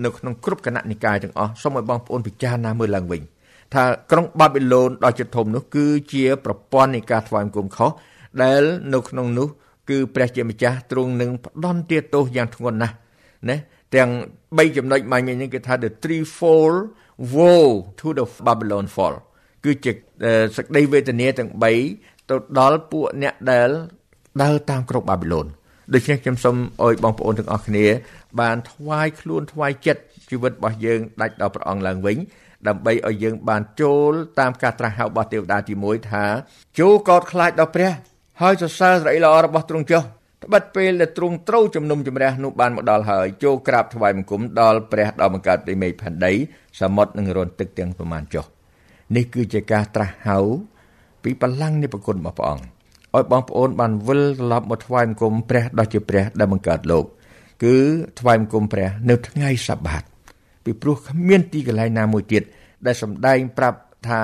[0.03, 3.21] នៅក្នុងគ្រប់គណៈនិកាយទាំងអស់សូមឲ្យបងប្អូនពិចារណាមើលឡើងវិញ
[3.73, 7.91] ថាក្រុងបាប៊ីឡូនដ៏ជិតធំនោះគឺជាប្រព័ន្ធនៃការថ្វាយបង្គំខុស
[8.43, 8.61] ដែល
[8.93, 9.47] នៅក្នុងនោះ
[9.89, 12.95] គឺព្រះជាម្ចាស់ទ្រង់នឹងផ្ដន់ទាទោសយ៉ាងធ្ងន់ណាស់
[13.49, 13.57] ណា
[13.95, 14.09] ទាំង
[14.57, 16.77] 3ចំណុចមកញនេះគេថា the threefold
[17.33, 17.67] woe
[17.99, 19.15] to the Babylon fall
[19.63, 19.91] គឺជា
[20.57, 21.49] សក្តីវេទនាទាំង
[21.91, 23.69] 3 ទៅដល់ពួកអ្នកដែល
[24.41, 25.47] ដើរតាមក្រុងបាប៊ីឡូន
[25.93, 27.85] ដូច្នេះខ្ញុំសូមអោយបងប្អូនទាំងអស់គ្នា
[28.41, 32.17] បានថ្វាយខ្លួនថ្វាយចិត្តជីវិតរបស់យើងដាច់ដល់ព្រះអង្គឡើងវិញ
[32.67, 36.25] ដើម្បីឲ្យយើងបានចូលតាមការត្រាស់ហៅរបស់ទេវតាទី1ថា
[36.79, 37.91] ចូលកោតខ្លាចដល់ព្រះ
[38.41, 40.03] ហើយសរសើរស្រីល្អរបស់ទ្រង់ចុះ
[40.43, 46.33] ត្បិតពេលដែលទ្រង់ត្រូវជំនុំជម្រះនោះបានមកដល់ហើយចូលក្រាបថ្វាយបង្គំដល់ព្រះដ៏បង្កើតពីមេឃផែនដី
[46.81, 48.45] សមុទ្រនិងរន្ធទឹកទាំងប្រមាណចុះ
[49.15, 50.39] នេះគឺជាការត្រាស់ហៅ
[51.27, 57.05] ពីបលាំងនៃប្រគុណរបស់ព្រះអង្គឲ្យបងប្អូនបានវិលត្រឡប់មកថ្វាយបង្គំព្រះដ៏ជាព្រះដែលបង្កើតលោក
[57.63, 57.75] គឺ
[58.19, 60.03] ថ្វាយបង្គំព្រះនៅថ្ងៃសបាត
[60.65, 62.43] ពីព្រោះគ្មានទីកន្លែងណាមួយទៀត
[62.85, 64.21] ដែលសម្ដែងប្រាប់ថា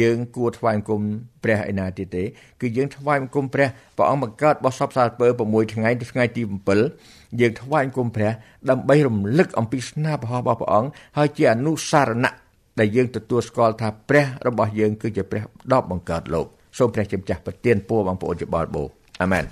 [0.00, 1.00] យើងគួរថ្វាយបង្គំ
[1.44, 2.22] ព្រះឯណាទៀតទេ
[2.60, 6.42] គឺយើងថ្វាយបង្គំព្រះព្រះអង្គបង្កើតបោះសពសាលពើ6ថ្ងៃទៅថ្ងៃទី
[6.90, 8.30] 7យើងថ្វាយបង្គំព្រះ
[8.70, 12.34] ដើម្បីរំលឹកអំពីស្នាព្រះរបស់ព្រះអង្គហើយជាអនុសារណៈ
[12.80, 16.46] ដែលយើងទទួលស្គាល់ថាព្រះរបស់យើងគឺជាព្រះដ៏បង្កើតលោក
[16.78, 18.82] សូមព្រះជាម្ចាស់ប្រទានពរបងប្អូនជាបលបោ
[19.22, 19.44] អាមែន